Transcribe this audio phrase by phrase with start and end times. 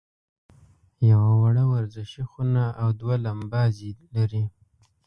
[1.09, 4.43] یوه وړه ورزشي خونه او دوه لمباځي لري.